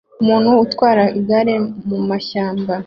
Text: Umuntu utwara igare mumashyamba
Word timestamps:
Umuntu 0.21 0.49
utwara 0.63 1.03
igare 1.19 1.55
mumashyamba 1.87 2.73